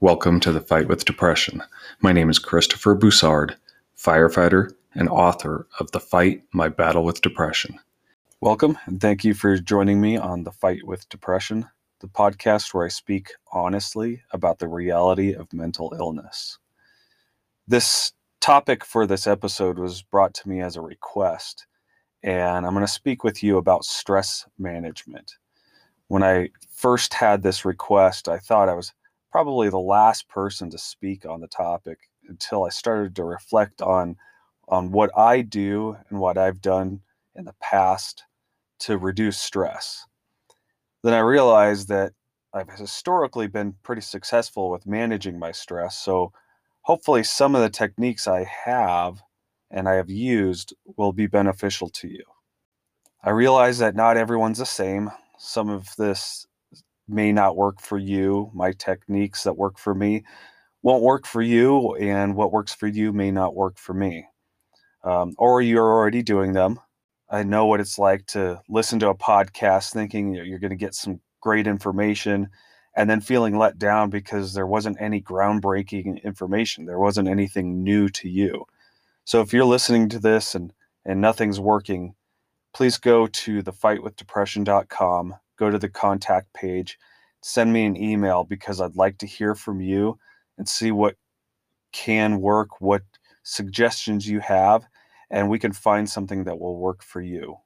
Welcome 0.00 0.38
to 0.40 0.52
the 0.52 0.60
Fight 0.60 0.86
with 0.86 1.04
Depression. 1.04 1.60
My 2.02 2.12
name 2.12 2.30
is 2.30 2.38
Christopher 2.38 2.94
Boussard, 2.94 3.56
firefighter 3.98 4.72
and 4.94 5.08
author 5.08 5.66
of 5.80 5.90
The 5.90 5.98
Fight 5.98 6.44
My 6.52 6.68
Battle 6.68 7.02
with 7.02 7.20
Depression. 7.20 7.80
Welcome, 8.40 8.78
and 8.86 9.00
thank 9.00 9.24
you 9.24 9.34
for 9.34 9.58
joining 9.58 10.00
me 10.00 10.16
on 10.16 10.44
The 10.44 10.52
Fight 10.52 10.84
with 10.84 11.08
Depression, 11.08 11.68
the 11.98 12.06
podcast 12.06 12.72
where 12.72 12.86
I 12.86 12.90
speak 12.90 13.32
honestly 13.50 14.22
about 14.30 14.60
the 14.60 14.68
reality 14.68 15.34
of 15.34 15.52
mental 15.52 15.92
illness. 15.98 16.60
This 17.66 18.12
topic 18.40 18.84
for 18.84 19.04
this 19.04 19.26
episode 19.26 19.80
was 19.80 20.02
brought 20.02 20.32
to 20.34 20.48
me 20.48 20.60
as 20.60 20.76
a 20.76 20.80
request, 20.80 21.66
and 22.22 22.64
I'm 22.64 22.72
going 22.72 22.86
to 22.86 22.92
speak 22.92 23.24
with 23.24 23.42
you 23.42 23.58
about 23.58 23.84
stress 23.84 24.46
management. 24.60 25.32
When 26.06 26.22
I 26.22 26.50
first 26.70 27.14
had 27.14 27.42
this 27.42 27.64
request, 27.64 28.28
I 28.28 28.38
thought 28.38 28.68
I 28.68 28.74
was 28.74 28.92
probably 29.30 29.68
the 29.68 29.78
last 29.78 30.28
person 30.28 30.70
to 30.70 30.78
speak 30.78 31.26
on 31.26 31.40
the 31.40 31.48
topic 31.48 31.98
until 32.28 32.64
I 32.64 32.70
started 32.70 33.16
to 33.16 33.24
reflect 33.24 33.82
on 33.82 34.16
on 34.68 34.90
what 34.92 35.10
I 35.16 35.40
do 35.42 35.96
and 36.10 36.20
what 36.20 36.36
I've 36.36 36.60
done 36.60 37.00
in 37.34 37.44
the 37.44 37.54
past 37.60 38.24
to 38.80 38.98
reduce 38.98 39.38
stress. 39.38 40.04
Then 41.02 41.14
I 41.14 41.20
realized 41.20 41.88
that 41.88 42.12
I've 42.52 42.70
historically 42.70 43.46
been 43.46 43.74
pretty 43.82 44.02
successful 44.02 44.70
with 44.70 44.86
managing 44.86 45.38
my 45.38 45.52
stress. 45.52 45.96
So 45.96 46.32
hopefully 46.82 47.22
some 47.22 47.54
of 47.54 47.62
the 47.62 47.70
techniques 47.70 48.26
I 48.26 48.44
have 48.44 49.22
and 49.70 49.88
I 49.88 49.94
have 49.94 50.10
used 50.10 50.74
will 50.96 51.12
be 51.12 51.26
beneficial 51.26 51.88
to 51.90 52.08
you. 52.08 52.24
I 53.22 53.30
realize 53.30 53.78
that 53.78 53.94
not 53.94 54.16
everyone's 54.16 54.58
the 54.58 54.66
same. 54.66 55.10
Some 55.38 55.68
of 55.68 55.94
this 55.96 56.47
may 57.08 57.32
not 57.32 57.56
work 57.56 57.80
for 57.80 57.98
you. 57.98 58.50
My 58.54 58.72
techniques 58.72 59.44
that 59.44 59.56
work 59.56 59.78
for 59.78 59.94
me 59.94 60.24
won't 60.82 61.02
work 61.02 61.26
for 61.26 61.42
you, 61.42 61.94
and 61.96 62.36
what 62.36 62.52
works 62.52 62.74
for 62.74 62.86
you 62.86 63.12
may 63.12 63.30
not 63.30 63.54
work 63.54 63.78
for 63.78 63.94
me. 63.94 64.26
Um, 65.04 65.34
or 65.38 65.60
you're 65.62 65.90
already 65.90 66.22
doing 66.22 66.52
them. 66.52 66.80
I 67.30 67.42
know 67.42 67.66
what 67.66 67.80
it's 67.80 67.98
like 67.98 68.26
to 68.28 68.60
listen 68.68 68.98
to 69.00 69.08
a 69.08 69.14
podcast 69.14 69.92
thinking 69.92 70.34
you're 70.34 70.58
going 70.58 70.70
to 70.70 70.76
get 70.76 70.94
some 70.94 71.20
great 71.40 71.66
information 71.66 72.48
and 72.96 73.08
then 73.08 73.20
feeling 73.20 73.56
let 73.56 73.78
down 73.78 74.10
because 74.10 74.54
there 74.54 74.66
wasn't 74.66 75.00
any 75.00 75.20
groundbreaking 75.20 76.22
information. 76.24 76.84
There 76.86 76.98
wasn't 76.98 77.28
anything 77.28 77.82
new 77.84 78.08
to 78.10 78.28
you. 78.28 78.64
So 79.24 79.40
if 79.40 79.52
you're 79.52 79.64
listening 79.64 80.08
to 80.10 80.18
this 80.18 80.54
and, 80.54 80.72
and 81.04 81.20
nothing's 81.20 81.60
working, 81.60 82.14
please 82.74 82.98
go 82.98 83.26
to 83.26 83.62
thefightwithdepression.com 83.62 85.34
go 85.58 85.70
to 85.70 85.78
the 85.78 85.88
contact 85.88 86.52
page, 86.54 86.98
send 87.42 87.72
me 87.72 87.84
an 87.84 87.96
email 87.96 88.44
because 88.44 88.80
I'd 88.80 88.96
like 88.96 89.18
to 89.18 89.26
hear 89.26 89.54
from 89.54 89.80
you 89.80 90.18
and 90.56 90.68
see 90.68 90.90
what 90.90 91.16
can 91.92 92.40
work, 92.40 92.80
what 92.80 93.02
suggestions 93.42 94.28
you 94.28 94.40
have, 94.40 94.86
and 95.30 95.48
we 95.48 95.58
can 95.58 95.72
find 95.72 96.08
something 96.08 96.44
that 96.44 96.58
will 96.58 96.76
work 96.78 97.02
for 97.02 97.20
you. 97.20 97.56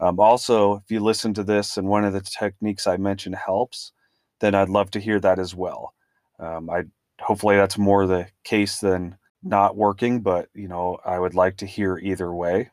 Um, 0.00 0.20
also, 0.20 0.76
if 0.76 0.90
you 0.90 1.00
listen 1.00 1.34
to 1.34 1.42
this 1.42 1.76
and 1.76 1.88
one 1.88 2.04
of 2.04 2.12
the 2.12 2.20
techniques 2.20 2.86
I 2.86 2.96
mentioned 2.96 3.34
helps, 3.34 3.92
then 4.40 4.54
I'd 4.54 4.68
love 4.68 4.90
to 4.92 5.00
hear 5.00 5.18
that 5.20 5.38
as 5.38 5.54
well. 5.54 5.94
Um, 6.38 6.70
I 6.70 6.84
hopefully 7.20 7.56
that's 7.56 7.78
more 7.78 8.06
the 8.06 8.28
case 8.44 8.78
than 8.78 9.16
not 9.42 9.76
working, 9.76 10.20
but 10.20 10.48
you 10.54 10.68
know 10.68 10.98
I 11.04 11.18
would 11.18 11.34
like 11.34 11.56
to 11.58 11.66
hear 11.66 11.98
either 11.98 12.32
way. 12.32 12.70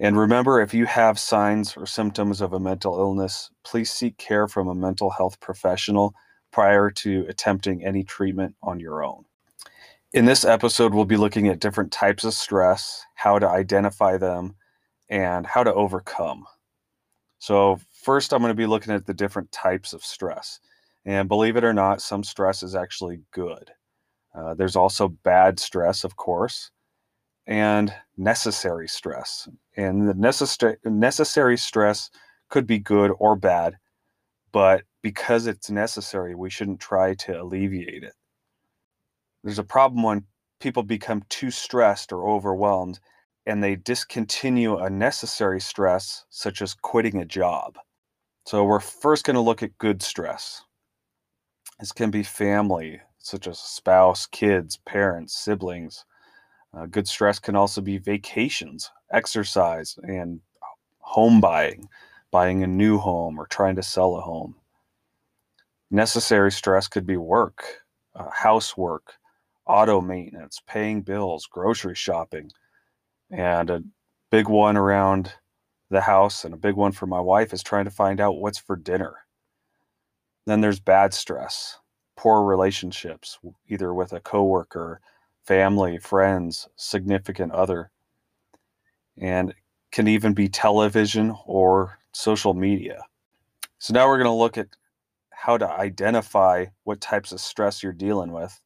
And 0.00 0.16
remember, 0.16 0.60
if 0.60 0.72
you 0.72 0.86
have 0.86 1.18
signs 1.18 1.76
or 1.76 1.84
symptoms 1.84 2.40
of 2.40 2.52
a 2.52 2.60
mental 2.60 2.98
illness, 2.98 3.50
please 3.64 3.90
seek 3.90 4.16
care 4.16 4.46
from 4.46 4.68
a 4.68 4.74
mental 4.74 5.10
health 5.10 5.40
professional 5.40 6.14
prior 6.52 6.90
to 6.90 7.26
attempting 7.28 7.84
any 7.84 8.04
treatment 8.04 8.54
on 8.62 8.78
your 8.78 9.02
own. 9.02 9.24
In 10.12 10.24
this 10.24 10.44
episode, 10.44 10.94
we'll 10.94 11.04
be 11.04 11.16
looking 11.16 11.48
at 11.48 11.58
different 11.58 11.92
types 11.92 12.24
of 12.24 12.32
stress, 12.32 13.04
how 13.14 13.38
to 13.38 13.48
identify 13.48 14.16
them, 14.16 14.54
and 15.10 15.46
how 15.46 15.64
to 15.64 15.74
overcome. 15.74 16.46
So, 17.40 17.80
first, 17.92 18.32
I'm 18.32 18.40
going 18.40 18.50
to 18.50 18.54
be 18.54 18.66
looking 18.66 18.94
at 18.94 19.06
the 19.06 19.14
different 19.14 19.52
types 19.52 19.92
of 19.92 20.04
stress. 20.04 20.60
And 21.04 21.28
believe 21.28 21.56
it 21.56 21.64
or 21.64 21.74
not, 21.74 22.00
some 22.00 22.22
stress 22.22 22.62
is 22.62 22.74
actually 22.74 23.20
good. 23.32 23.72
Uh, 24.34 24.54
there's 24.54 24.76
also 24.76 25.08
bad 25.08 25.58
stress, 25.58 26.04
of 26.04 26.16
course 26.16 26.70
and 27.48 27.92
necessary 28.18 28.86
stress. 28.86 29.48
And 29.78 30.08
the 30.08 30.14
necessary 30.14 30.76
necessary 30.84 31.56
stress 31.56 32.10
could 32.50 32.66
be 32.66 32.80
good 32.80 33.12
or 33.20 33.36
bad, 33.36 33.78
but 34.52 34.82
because 35.02 35.46
it's 35.46 35.70
necessary, 35.70 36.34
we 36.34 36.50
shouldn't 36.50 36.80
try 36.80 37.14
to 37.14 37.40
alleviate 37.40 38.02
it. 38.02 38.14
There's 39.44 39.60
a 39.60 39.64
problem 39.64 40.02
when 40.02 40.24
people 40.58 40.82
become 40.82 41.22
too 41.28 41.52
stressed 41.52 42.12
or 42.12 42.28
overwhelmed 42.28 42.98
and 43.46 43.62
they 43.62 43.76
discontinue 43.76 44.78
a 44.78 44.90
necessary 44.90 45.60
stress, 45.60 46.24
such 46.28 46.60
as 46.60 46.74
quitting 46.74 47.22
a 47.22 47.24
job. 47.24 47.78
So, 48.46 48.64
we're 48.64 48.80
first 48.80 49.24
going 49.24 49.36
to 49.36 49.40
look 49.40 49.62
at 49.62 49.78
good 49.78 50.02
stress. 50.02 50.64
This 51.78 51.92
can 51.92 52.10
be 52.10 52.24
family, 52.24 53.00
such 53.18 53.46
as 53.46 53.60
spouse, 53.60 54.26
kids, 54.26 54.78
parents, 54.84 55.36
siblings, 55.36 56.04
uh, 56.74 56.86
good 56.86 57.08
stress 57.08 57.38
can 57.38 57.56
also 57.56 57.80
be 57.80 57.98
vacations, 57.98 58.90
exercise, 59.12 59.98
and 60.02 60.40
home 61.00 61.40
buying, 61.40 61.88
buying 62.30 62.62
a 62.62 62.66
new 62.66 62.98
home 62.98 63.38
or 63.38 63.46
trying 63.46 63.76
to 63.76 63.82
sell 63.82 64.16
a 64.16 64.20
home. 64.20 64.54
Necessary 65.90 66.52
stress 66.52 66.86
could 66.86 67.06
be 67.06 67.16
work, 67.16 67.64
uh, 68.14 68.28
housework, 68.30 69.14
auto 69.66 70.00
maintenance, 70.00 70.60
paying 70.66 71.00
bills, 71.02 71.46
grocery 71.46 71.94
shopping, 71.94 72.50
and 73.30 73.70
a 73.70 73.82
big 74.30 74.48
one 74.48 74.76
around 74.76 75.32
the 75.90 76.02
house 76.02 76.44
and 76.44 76.52
a 76.52 76.58
big 76.58 76.74
one 76.74 76.92
for 76.92 77.06
my 77.06 77.20
wife 77.20 77.52
is 77.52 77.62
trying 77.62 77.84
to 77.86 77.90
find 77.90 78.20
out 78.20 78.36
what's 78.36 78.58
for 78.58 78.76
dinner. 78.76 79.16
Then 80.46 80.60
there's 80.60 80.80
bad 80.80 81.14
stress, 81.14 81.78
poor 82.16 82.42
relationships, 82.42 83.38
either 83.68 83.92
with 83.94 84.12
a 84.12 84.20
coworker 84.20 85.00
family, 85.46 85.98
friends, 85.98 86.68
significant 86.76 87.52
other, 87.52 87.90
and 89.20 89.54
can 89.90 90.08
even 90.08 90.34
be 90.34 90.48
television 90.48 91.34
or 91.46 91.98
social 92.12 92.54
media. 92.54 93.02
So 93.78 93.94
now 93.94 94.06
we're 94.06 94.18
going 94.18 94.26
to 94.26 94.32
look 94.32 94.58
at 94.58 94.68
how 95.30 95.56
to 95.56 95.68
identify 95.68 96.66
what 96.84 97.00
types 97.00 97.32
of 97.32 97.40
stress 97.40 97.82
you're 97.82 97.92
dealing 97.92 98.32
with 98.32 98.60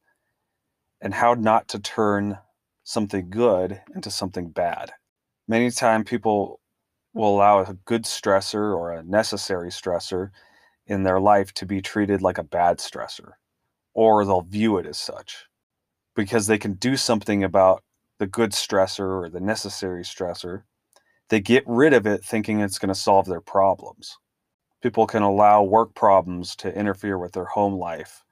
and 1.01 1.13
how 1.13 1.33
not 1.33 1.67
to 1.69 1.79
turn 1.79 2.39
something 2.83 3.29
good 3.29 3.81
into 3.95 4.09
something 4.09 4.49
bad. 4.49 4.91
Many 5.47 5.71
times 5.71 6.09
people 6.09 6.59
will 7.13 7.35
allow 7.35 7.59
a 7.59 7.73
good 7.85 8.03
stressor 8.03 8.75
or 8.75 8.91
a 8.91 9.03
necessary 9.03 9.69
stressor 9.69 10.31
in 10.87 11.03
their 11.03 11.19
life 11.19 11.53
to 11.53 11.65
be 11.65 11.81
treated 11.81 12.21
like 12.21 12.37
a 12.37 12.43
bad 12.43 12.79
stressor, 12.79 13.33
or 13.93 14.25
they'll 14.25 14.41
view 14.41 14.77
it 14.77 14.85
as 14.85 14.97
such 14.97 15.45
because 16.15 16.47
they 16.47 16.57
can 16.57 16.73
do 16.73 16.97
something 16.97 17.43
about 17.43 17.83
the 18.19 18.27
good 18.27 18.51
stressor 18.51 19.23
or 19.25 19.29
the 19.29 19.39
necessary 19.41 20.03
stressor. 20.03 20.63
They 21.29 21.41
get 21.41 21.63
rid 21.67 21.93
of 21.93 22.07
it 22.07 22.23
thinking 22.25 22.59
it's 22.61 22.79
going 22.79 22.93
to 22.93 22.99
solve 22.99 23.25
their 23.27 23.41
problems. 23.41 24.17
People 24.81 25.07
can 25.07 25.23
allow 25.23 25.63
work 25.63 25.95
problems 25.95 26.55
to 26.57 26.77
interfere 26.77 27.17
with 27.17 27.33
their 27.33 27.45
home 27.45 27.75
life. 27.75 28.23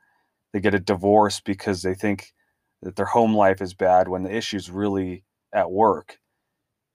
They 0.53 0.59
get 0.59 0.75
a 0.75 0.79
divorce 0.79 1.39
because 1.41 1.81
they 1.81 1.95
think 1.95 2.33
that 2.81 2.95
their 2.95 3.05
home 3.07 3.35
life 3.35 3.61
is 3.61 3.73
bad 3.73 4.07
when 4.07 4.23
the 4.23 4.35
issue's 4.35 4.69
really 4.71 5.23
at 5.53 5.71
work. 5.71 6.19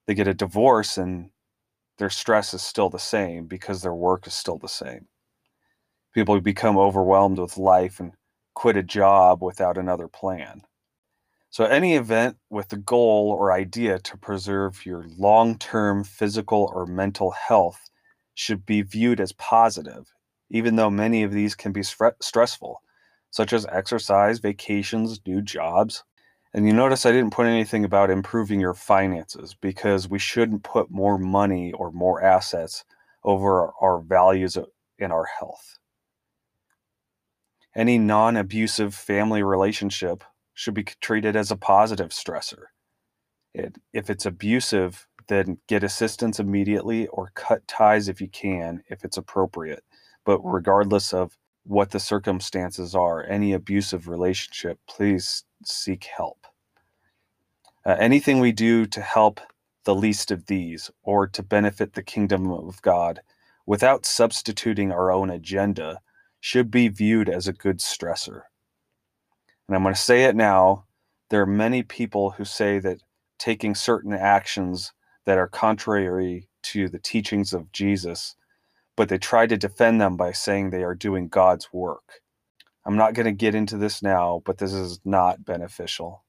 They 0.06 0.14
get 0.14 0.28
a 0.28 0.34
divorce 0.34 0.98
and 0.98 1.30
their 1.98 2.10
stress 2.10 2.54
is 2.54 2.62
still 2.62 2.90
the 2.90 2.98
same 2.98 3.46
because 3.46 3.82
their 3.82 3.94
work 3.94 4.26
is 4.26 4.34
still 4.34 4.58
the 4.58 4.68
same. 4.68 5.08
People 6.12 6.40
become 6.40 6.76
overwhelmed 6.78 7.38
with 7.38 7.58
life 7.58 8.00
and 8.00 8.14
quit 8.54 8.76
a 8.76 8.82
job 8.82 9.42
without 9.42 9.78
another 9.78 10.08
plan. 10.08 10.65
So, 11.56 11.64
any 11.64 11.94
event 11.94 12.36
with 12.50 12.68
the 12.68 12.76
goal 12.76 13.30
or 13.30 13.50
idea 13.50 13.98
to 13.98 14.18
preserve 14.18 14.84
your 14.84 15.06
long 15.16 15.56
term 15.56 16.04
physical 16.04 16.70
or 16.74 16.84
mental 16.84 17.30
health 17.30 17.88
should 18.34 18.66
be 18.66 18.82
viewed 18.82 19.22
as 19.22 19.32
positive, 19.32 20.12
even 20.50 20.76
though 20.76 20.90
many 20.90 21.22
of 21.22 21.32
these 21.32 21.54
can 21.54 21.72
be 21.72 21.82
stressful, 21.82 22.82
such 23.30 23.54
as 23.54 23.64
exercise, 23.72 24.38
vacations, 24.38 25.18
new 25.26 25.40
jobs. 25.40 26.04
And 26.52 26.66
you 26.66 26.74
notice 26.74 27.06
I 27.06 27.12
didn't 27.12 27.32
put 27.32 27.46
anything 27.46 27.86
about 27.86 28.10
improving 28.10 28.60
your 28.60 28.74
finances 28.74 29.56
because 29.58 30.10
we 30.10 30.18
shouldn't 30.18 30.62
put 30.62 30.90
more 30.90 31.16
money 31.16 31.72
or 31.72 31.90
more 31.90 32.22
assets 32.22 32.84
over 33.24 33.72
our 33.80 34.00
values 34.00 34.58
in 34.98 35.10
our 35.10 35.24
health. 35.24 35.78
Any 37.74 37.96
non 37.96 38.36
abusive 38.36 38.94
family 38.94 39.42
relationship 39.42 40.22
should 40.56 40.74
be 40.74 40.84
treated 41.00 41.36
as 41.36 41.50
a 41.52 41.56
positive 41.56 42.08
stressor. 42.08 42.64
It, 43.54 43.76
if 43.92 44.10
it's 44.10 44.26
abusive, 44.26 45.06
then 45.28 45.58
get 45.68 45.84
assistance 45.84 46.40
immediately 46.40 47.06
or 47.08 47.30
cut 47.34 47.68
ties 47.68 48.08
if 48.08 48.20
you 48.20 48.28
can, 48.28 48.82
if 48.88 49.04
it's 49.04 49.18
appropriate. 49.18 49.84
But 50.24 50.40
regardless 50.40 51.12
of 51.12 51.36
what 51.64 51.90
the 51.90 52.00
circumstances 52.00 52.94
are, 52.94 53.24
any 53.24 53.52
abusive 53.52 54.08
relationship, 54.08 54.78
please 54.88 55.44
seek 55.64 56.04
help. 56.04 56.46
Uh, 57.84 57.96
anything 57.98 58.40
we 58.40 58.52
do 58.52 58.86
to 58.86 59.00
help 59.02 59.40
the 59.84 59.94
least 59.94 60.30
of 60.30 60.46
these 60.46 60.90
or 61.02 61.26
to 61.26 61.42
benefit 61.42 61.92
the 61.92 62.02
kingdom 62.02 62.50
of 62.50 62.80
God 62.82 63.20
without 63.66 64.06
substituting 64.06 64.90
our 64.90 65.12
own 65.12 65.28
agenda 65.28 66.00
should 66.40 66.70
be 66.70 66.88
viewed 66.88 67.28
as 67.28 67.46
a 67.46 67.52
good 67.52 67.78
stressor. 67.78 68.42
And 69.68 69.76
I'm 69.76 69.82
going 69.82 69.94
to 69.94 70.00
say 70.00 70.24
it 70.24 70.36
now. 70.36 70.86
There 71.30 71.42
are 71.42 71.46
many 71.46 71.82
people 71.82 72.32
who 72.32 72.44
say 72.44 72.78
that 72.80 72.98
taking 73.38 73.74
certain 73.74 74.14
actions 74.14 74.92
that 75.26 75.38
are 75.38 75.48
contrary 75.48 76.48
to 76.64 76.88
the 76.88 77.00
teachings 77.00 77.52
of 77.52 77.72
Jesus 77.72 78.34
but 78.96 79.08
they 79.08 79.18
try 79.18 79.46
to 79.46 79.56
defend 79.56 80.00
them 80.00 80.16
by 80.16 80.32
saying 80.32 80.70
they 80.70 80.82
are 80.84 80.94
doing 80.94 81.28
God's 81.28 81.72
work. 81.72 82.20
I'm 82.86 82.96
not 82.96 83.14
going 83.14 83.26
to 83.26 83.32
get 83.32 83.54
into 83.54 83.78
this 83.78 84.02
now, 84.02 84.42
but 84.46 84.58
this 84.58 84.72
is 84.72 85.00
not 85.04 85.44
beneficial. 85.44 86.24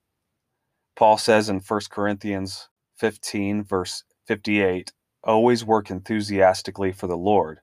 Paul 0.98 1.18
says 1.18 1.50
in 1.50 1.62
1 1.62 1.82
Corinthians 1.92 2.70
15, 2.98 3.64
verse 3.66 4.06
58, 4.28 4.94
always 5.24 5.66
work 5.66 5.92
enthusiastically 5.92 6.94
for 6.94 7.08
the 7.08 7.18
Lord, 7.18 7.62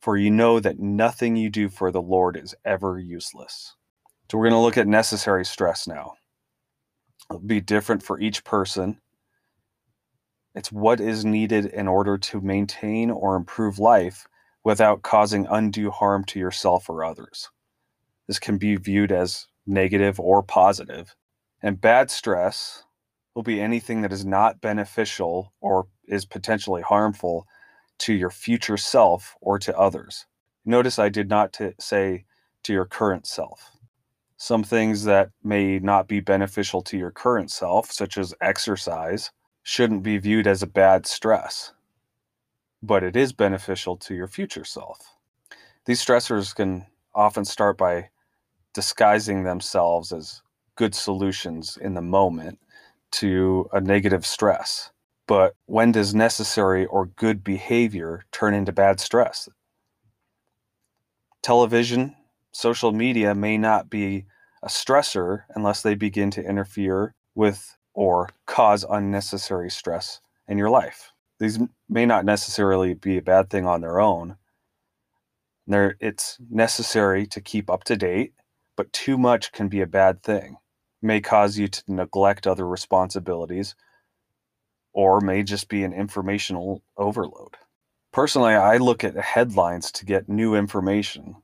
for 0.00 0.16
you 0.16 0.30
know 0.30 0.60
that 0.60 0.80
nothing 0.80 1.36
you 1.36 1.50
do 1.50 1.68
for 1.68 1.92
the 1.92 2.02
Lord 2.02 2.36
is 2.36 2.54
ever 2.64 2.98
useless. 2.98 3.75
So 4.30 4.38
we're 4.38 4.44
going 4.44 4.58
to 4.58 4.64
look 4.64 4.78
at 4.78 4.88
necessary 4.88 5.44
stress 5.44 5.86
now. 5.86 6.14
It'll 7.30 7.40
be 7.40 7.60
different 7.60 8.02
for 8.02 8.20
each 8.20 8.44
person. 8.44 9.00
It's 10.54 10.72
what 10.72 11.00
is 11.00 11.24
needed 11.24 11.66
in 11.66 11.86
order 11.86 12.18
to 12.18 12.40
maintain 12.40 13.10
or 13.10 13.36
improve 13.36 13.78
life 13.78 14.26
without 14.64 15.02
causing 15.02 15.46
undue 15.48 15.90
harm 15.90 16.24
to 16.24 16.40
yourself 16.40 16.88
or 16.90 17.04
others. 17.04 17.50
This 18.26 18.38
can 18.38 18.58
be 18.58 18.76
viewed 18.76 19.12
as 19.12 19.46
negative 19.66 20.18
or 20.18 20.42
positive. 20.42 21.14
And 21.62 21.80
bad 21.80 22.10
stress 22.10 22.84
will 23.34 23.42
be 23.42 23.60
anything 23.60 24.02
that 24.02 24.12
is 24.12 24.24
not 24.24 24.60
beneficial 24.60 25.52
or 25.60 25.86
is 26.08 26.24
potentially 26.24 26.82
harmful 26.82 27.46
to 27.98 28.12
your 28.12 28.30
future 28.30 28.76
self 28.76 29.36
or 29.40 29.58
to 29.60 29.78
others. 29.78 30.26
Notice 30.64 30.98
I 30.98 31.10
did 31.10 31.28
not 31.28 31.52
t- 31.52 31.72
say 31.78 32.24
to 32.64 32.72
your 32.72 32.86
current 32.86 33.26
self. 33.26 33.75
Some 34.36 34.64
things 34.64 35.04
that 35.04 35.30
may 35.42 35.78
not 35.78 36.08
be 36.08 36.20
beneficial 36.20 36.82
to 36.82 36.98
your 36.98 37.10
current 37.10 37.50
self, 37.50 37.90
such 37.90 38.18
as 38.18 38.34
exercise, 38.40 39.30
shouldn't 39.62 40.02
be 40.02 40.18
viewed 40.18 40.46
as 40.46 40.62
a 40.62 40.66
bad 40.66 41.06
stress 41.06 41.72
but 42.82 43.02
it 43.02 43.16
is 43.16 43.32
beneficial 43.32 43.96
to 43.96 44.14
your 44.14 44.28
future 44.28 44.64
self. 44.64 45.16
These 45.86 46.04
stressors 46.04 46.54
can 46.54 46.86
often 47.14 47.44
start 47.44 47.78
by 47.78 48.10
disguising 48.74 49.44
themselves 49.44 50.12
as 50.12 50.42
good 50.76 50.94
solutions 50.94 51.78
in 51.80 51.94
the 51.94 52.02
moment 52.02 52.58
to 53.12 53.68
a 53.72 53.80
negative 53.80 54.26
stress. 54.26 54.90
But 55.26 55.54
when 55.66 55.92
does 55.92 56.14
necessary 56.14 56.86
or 56.86 57.06
good 57.06 57.42
behavior 57.42 58.24
turn 58.30 58.54
into 58.54 58.72
bad 58.72 59.00
stress? 59.00 59.48
Television, 61.42 62.14
social 62.56 62.92
media 62.92 63.34
may 63.34 63.58
not 63.58 63.90
be 63.90 64.26
a 64.62 64.68
stressor 64.68 65.44
unless 65.54 65.82
they 65.82 65.94
begin 65.94 66.30
to 66.30 66.42
interfere 66.42 67.14
with 67.34 67.76
or 67.94 68.30
cause 68.46 68.84
unnecessary 68.88 69.70
stress 69.70 70.20
in 70.48 70.58
your 70.58 70.70
life 70.70 71.12
these 71.38 71.58
may 71.88 72.06
not 72.06 72.24
necessarily 72.24 72.94
be 72.94 73.18
a 73.18 73.22
bad 73.22 73.50
thing 73.50 73.66
on 73.66 73.80
their 73.80 74.00
own. 74.00 74.36
There, 75.66 75.96
it's 76.00 76.38
necessary 76.50 77.26
to 77.26 77.40
keep 77.40 77.68
up 77.68 77.84
to 77.84 77.96
date, 77.96 78.32
but 78.76 78.92
too 78.92 79.18
much 79.18 79.52
can 79.52 79.68
be 79.68 79.80
a 79.80 79.86
bad 79.86 80.22
thing. 80.22 80.56
It 81.02 81.06
may 81.06 81.20
cause 81.20 81.58
you 81.58 81.68
to 81.68 81.82
neglect 81.88 82.46
other 82.46 82.66
responsibilities, 82.66 83.74
or 84.92 85.20
may 85.20 85.42
just 85.42 85.68
be 85.68 85.84
an 85.84 85.92
informational 85.92 86.82
overload. 86.96 87.56
Personally, 88.12 88.54
I 88.54 88.78
look 88.78 89.04
at 89.04 89.16
headlines 89.16 89.92
to 89.92 90.06
get 90.06 90.28
new 90.28 90.54
information. 90.54 91.36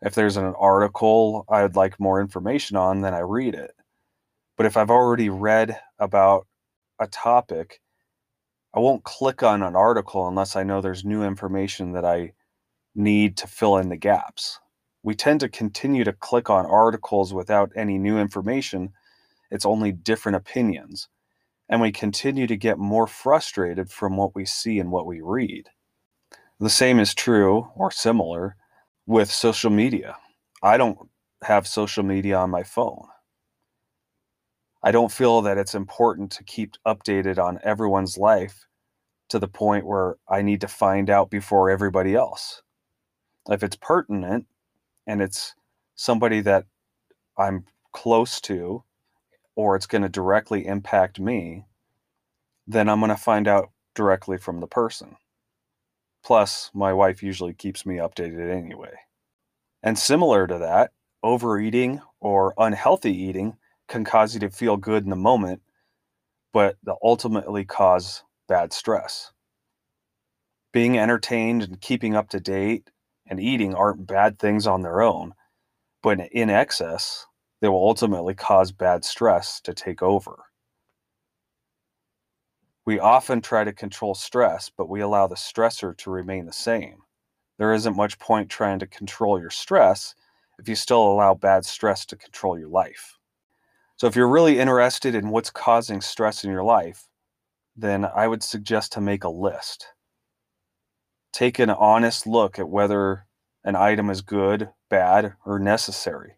If 0.00 0.14
there's 0.14 0.36
an 0.36 0.54
article 0.58 1.44
I 1.48 1.62
would 1.62 1.76
like 1.76 1.98
more 1.98 2.20
information 2.20 2.76
on, 2.76 3.00
then 3.00 3.14
I 3.14 3.20
read 3.20 3.54
it. 3.54 3.72
But 4.56 4.66
if 4.66 4.76
I've 4.76 4.90
already 4.90 5.28
read 5.28 5.78
about 5.98 6.46
a 7.00 7.06
topic, 7.06 7.80
I 8.74 8.80
won't 8.80 9.04
click 9.04 9.42
on 9.42 9.62
an 9.62 9.74
article 9.74 10.28
unless 10.28 10.54
I 10.54 10.62
know 10.62 10.80
there's 10.80 11.04
new 11.04 11.22
information 11.22 11.92
that 11.92 12.04
I 12.04 12.32
need 12.94 13.36
to 13.38 13.46
fill 13.46 13.76
in 13.78 13.88
the 13.88 13.96
gaps. 13.96 14.60
We 15.02 15.14
tend 15.14 15.40
to 15.40 15.48
continue 15.48 16.04
to 16.04 16.12
click 16.12 16.50
on 16.50 16.66
articles 16.66 17.32
without 17.32 17.72
any 17.74 17.98
new 17.98 18.18
information. 18.18 18.92
It's 19.50 19.66
only 19.66 19.92
different 19.92 20.36
opinions. 20.36 21.08
And 21.68 21.80
we 21.80 21.92
continue 21.92 22.46
to 22.46 22.56
get 22.56 22.78
more 22.78 23.06
frustrated 23.06 23.90
from 23.90 24.16
what 24.16 24.34
we 24.34 24.44
see 24.44 24.78
and 24.78 24.90
what 24.90 25.06
we 25.06 25.20
read. 25.20 25.68
The 26.60 26.70
same 26.70 26.98
is 26.98 27.14
true 27.14 27.68
or 27.74 27.90
similar 27.90 28.56
with 29.08 29.30
social 29.30 29.70
media. 29.70 30.18
I 30.62 30.76
don't 30.76 30.98
have 31.42 31.66
social 31.66 32.04
media 32.04 32.36
on 32.36 32.50
my 32.50 32.62
phone. 32.62 33.06
I 34.82 34.90
don't 34.92 35.10
feel 35.10 35.40
that 35.42 35.56
it's 35.56 35.74
important 35.74 36.30
to 36.32 36.44
keep 36.44 36.74
updated 36.86 37.38
on 37.38 37.58
everyone's 37.64 38.18
life 38.18 38.66
to 39.30 39.38
the 39.38 39.48
point 39.48 39.86
where 39.86 40.16
I 40.28 40.42
need 40.42 40.60
to 40.60 40.68
find 40.68 41.08
out 41.08 41.30
before 41.30 41.70
everybody 41.70 42.14
else. 42.14 42.60
If 43.48 43.62
it's 43.62 43.76
pertinent 43.76 44.44
and 45.06 45.22
it's 45.22 45.54
somebody 45.94 46.42
that 46.42 46.66
I'm 47.38 47.64
close 47.92 48.42
to 48.42 48.84
or 49.56 49.74
it's 49.74 49.86
going 49.86 50.02
to 50.02 50.10
directly 50.10 50.66
impact 50.66 51.18
me, 51.18 51.64
then 52.66 52.90
I'm 52.90 53.00
going 53.00 53.08
to 53.08 53.16
find 53.16 53.48
out 53.48 53.70
directly 53.94 54.36
from 54.36 54.60
the 54.60 54.66
person. 54.66 55.16
Plus, 56.24 56.70
my 56.74 56.92
wife 56.92 57.22
usually 57.22 57.54
keeps 57.54 57.86
me 57.86 57.96
updated 57.96 58.50
anyway. 58.50 58.94
And 59.82 59.98
similar 59.98 60.46
to 60.46 60.58
that, 60.58 60.92
overeating 61.22 62.00
or 62.20 62.54
unhealthy 62.58 63.14
eating 63.14 63.56
can 63.88 64.04
cause 64.04 64.34
you 64.34 64.40
to 64.40 64.50
feel 64.50 64.76
good 64.76 65.04
in 65.04 65.10
the 65.10 65.16
moment, 65.16 65.62
but 66.52 66.76
ultimately 67.02 67.64
cause 67.64 68.24
bad 68.48 68.72
stress. 68.72 69.32
Being 70.72 70.98
entertained 70.98 71.62
and 71.62 71.80
keeping 71.80 72.14
up 72.14 72.28
to 72.30 72.40
date 72.40 72.90
and 73.26 73.40
eating 73.40 73.74
aren't 73.74 74.06
bad 74.06 74.38
things 74.38 74.66
on 74.66 74.82
their 74.82 75.00
own, 75.00 75.34
but 76.02 76.20
in 76.32 76.50
excess, 76.50 77.26
they 77.60 77.68
will 77.68 77.86
ultimately 77.86 78.34
cause 78.34 78.70
bad 78.70 79.04
stress 79.04 79.60
to 79.62 79.72
take 79.72 80.02
over. 80.02 80.44
We 82.88 82.98
often 82.98 83.42
try 83.42 83.64
to 83.64 83.72
control 83.74 84.14
stress, 84.14 84.70
but 84.74 84.88
we 84.88 85.02
allow 85.02 85.26
the 85.26 85.34
stressor 85.34 85.94
to 85.98 86.10
remain 86.10 86.46
the 86.46 86.54
same. 86.54 87.02
There 87.58 87.74
isn't 87.74 87.94
much 87.94 88.18
point 88.18 88.48
trying 88.48 88.78
to 88.78 88.86
control 88.86 89.38
your 89.38 89.50
stress 89.50 90.14
if 90.58 90.70
you 90.70 90.74
still 90.74 91.02
allow 91.02 91.34
bad 91.34 91.66
stress 91.66 92.06
to 92.06 92.16
control 92.16 92.58
your 92.58 92.70
life. 92.70 93.18
So, 93.98 94.06
if 94.06 94.16
you're 94.16 94.26
really 94.26 94.58
interested 94.58 95.14
in 95.14 95.28
what's 95.28 95.50
causing 95.50 96.00
stress 96.00 96.44
in 96.44 96.50
your 96.50 96.62
life, 96.62 97.10
then 97.76 98.06
I 98.06 98.26
would 98.26 98.42
suggest 98.42 98.92
to 98.92 99.02
make 99.02 99.22
a 99.22 99.28
list. 99.28 99.88
Take 101.30 101.58
an 101.58 101.68
honest 101.68 102.26
look 102.26 102.58
at 102.58 102.70
whether 102.70 103.26
an 103.64 103.76
item 103.76 104.08
is 104.08 104.22
good, 104.22 104.70
bad, 104.88 105.34
or 105.44 105.58
necessary. 105.58 106.36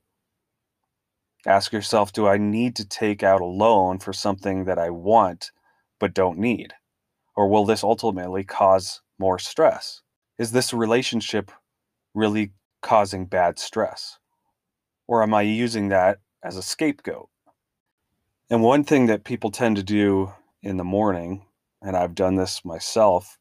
Ask 1.46 1.72
yourself 1.72 2.12
Do 2.12 2.26
I 2.26 2.38
need 2.38 2.74
to 2.74 2.84
take 2.84 3.22
out 3.22 3.40
a 3.40 3.44
loan 3.44 4.00
for 4.00 4.12
something 4.12 4.64
that 4.64 4.80
I 4.80 4.90
want 4.90 5.52
but 6.00 6.14
don't 6.14 6.38
need? 6.38 6.72
Or 7.36 7.48
will 7.48 7.64
this 7.64 7.84
ultimately 7.84 8.42
cause 8.42 9.02
more 9.18 9.38
stress? 9.38 10.02
Is 10.38 10.50
this 10.50 10.74
relationship 10.74 11.52
really 12.14 12.52
causing 12.82 13.26
bad 13.26 13.58
stress? 13.58 14.18
Or 15.06 15.22
am 15.22 15.34
I 15.34 15.42
using 15.42 15.90
that 15.90 16.18
as 16.42 16.56
a 16.56 16.62
scapegoat? 16.62 17.28
And 18.48 18.62
one 18.62 18.82
thing 18.82 19.06
that 19.06 19.22
people 19.24 19.50
tend 19.50 19.76
to 19.76 19.82
do 19.82 20.32
in 20.62 20.76
the 20.76 20.84
morning, 20.84 21.46
and 21.80 21.96
I've 21.96 22.14
done 22.14 22.34
this 22.34 22.64
myself, 22.64 23.38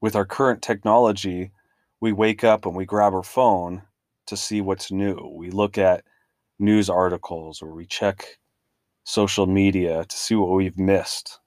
with 0.00 0.16
our 0.16 0.24
current 0.24 0.62
technology, 0.62 1.52
we 2.00 2.12
wake 2.12 2.42
up 2.42 2.66
and 2.66 2.74
we 2.74 2.84
grab 2.84 3.14
our 3.14 3.22
phone 3.22 3.82
to 4.26 4.36
see 4.36 4.60
what's 4.60 4.90
new. 4.90 5.32
We 5.36 5.50
look 5.50 5.78
at 5.78 6.04
news 6.58 6.90
articles 6.90 7.62
or 7.62 7.74
we 7.74 7.86
check 7.86 8.38
social 9.04 9.46
media 9.46 10.04
to 10.08 10.16
see 10.16 10.34
what 10.34 10.50
we've 10.50 10.78
missed. 10.78 11.38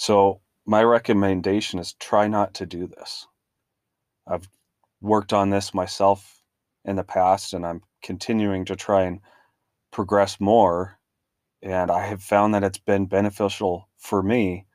So, 0.00 0.42
my 0.64 0.84
recommendation 0.84 1.80
is 1.80 1.94
try 1.94 2.28
not 2.28 2.54
to 2.54 2.66
do 2.66 2.86
this. 2.86 3.26
I've 4.28 4.48
worked 5.00 5.32
on 5.32 5.50
this 5.50 5.74
myself 5.74 6.40
in 6.84 6.94
the 6.94 7.02
past 7.02 7.52
and 7.52 7.66
I'm 7.66 7.82
continuing 8.00 8.64
to 8.66 8.76
try 8.76 9.02
and 9.02 9.18
progress 9.90 10.38
more 10.38 11.00
and 11.62 11.90
I 11.90 12.06
have 12.06 12.22
found 12.22 12.54
that 12.54 12.62
it's 12.62 12.78
been 12.78 13.06
beneficial 13.06 13.88
for 13.96 14.22
me. 14.22 14.66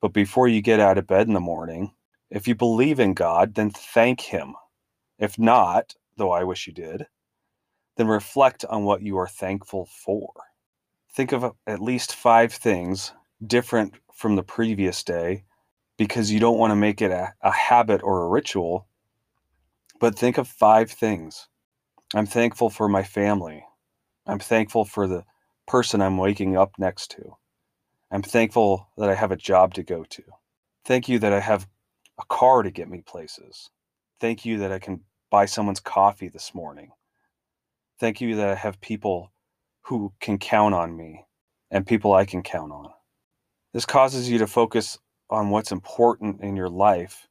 But 0.00 0.14
before 0.14 0.48
you 0.48 0.62
get 0.62 0.80
out 0.80 0.96
of 0.96 1.06
bed 1.06 1.26
in 1.26 1.34
the 1.34 1.40
morning, 1.40 1.92
if 2.30 2.48
you 2.48 2.54
believe 2.54 2.98
in 2.98 3.12
God, 3.12 3.56
then 3.56 3.68
thank 3.68 4.22
Him. 4.22 4.54
If 5.18 5.38
not, 5.38 5.94
though 6.16 6.32
I 6.32 6.44
wish 6.44 6.66
you 6.66 6.72
did, 6.72 7.06
then 7.98 8.06
reflect 8.06 8.64
on 8.64 8.84
what 8.84 9.02
you 9.02 9.18
are 9.18 9.28
thankful 9.28 9.84
for. 9.84 10.32
Think 11.12 11.32
of 11.32 11.44
uh, 11.44 11.52
at 11.66 11.82
least 11.82 12.14
five 12.14 12.54
things 12.54 13.12
different 13.46 13.94
from 14.14 14.36
the 14.36 14.42
previous 14.42 15.02
day 15.02 15.44
because 15.98 16.32
you 16.32 16.40
don't 16.40 16.58
want 16.58 16.70
to 16.70 16.76
make 16.76 17.02
it 17.02 17.10
a, 17.10 17.34
a 17.42 17.52
habit 17.52 18.02
or 18.02 18.22
a 18.22 18.28
ritual. 18.28 18.86
But 20.00 20.18
think 20.18 20.38
of 20.38 20.48
five 20.48 20.90
things. 20.90 21.48
I'm 22.14 22.26
thankful 22.26 22.70
for 22.70 22.88
my 22.88 23.02
family. 23.02 23.64
I'm 24.26 24.38
thankful 24.38 24.84
for 24.84 25.06
the 25.06 25.24
person 25.66 26.00
I'm 26.00 26.18
waking 26.18 26.56
up 26.56 26.72
next 26.78 27.10
to. 27.12 27.36
I'm 28.10 28.22
thankful 28.22 28.88
that 28.96 29.10
I 29.10 29.14
have 29.14 29.32
a 29.32 29.36
job 29.36 29.74
to 29.74 29.82
go 29.82 30.04
to. 30.04 30.22
Thank 30.84 31.08
you 31.08 31.18
that 31.20 31.32
I 31.32 31.40
have 31.40 31.66
a 32.20 32.24
car 32.26 32.62
to 32.62 32.70
get 32.70 32.88
me 32.88 33.02
places. 33.06 33.70
Thank 34.20 34.44
you 34.44 34.58
that 34.58 34.72
I 34.72 34.78
can 34.78 35.00
buy 35.30 35.46
someone's 35.46 35.80
coffee 35.80 36.28
this 36.28 36.54
morning. 36.54 36.90
Thank 38.00 38.20
you 38.20 38.36
that 38.36 38.48
I 38.48 38.54
have 38.54 38.80
people 38.80 39.32
who 39.82 40.12
can 40.20 40.38
count 40.38 40.74
on 40.74 40.96
me 40.96 41.26
and 41.70 41.86
people 41.86 42.14
I 42.14 42.24
can 42.24 42.42
count 42.42 42.72
on. 42.72 42.93
This 43.74 43.84
causes 43.84 44.30
you 44.30 44.38
to 44.38 44.46
focus 44.46 44.98
on 45.28 45.50
what's 45.50 45.72
important 45.72 46.40
in 46.40 46.54
your 46.54 46.68
life 46.68 47.26